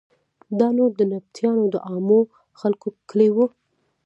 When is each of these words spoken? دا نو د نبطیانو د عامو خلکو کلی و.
دا 0.59 0.67
نو 0.77 0.85
د 0.97 0.99
نبطیانو 1.11 1.63
د 1.73 1.75
عامو 1.89 2.19
خلکو 2.59 2.87
کلی 3.09 3.29
و. 3.35 3.37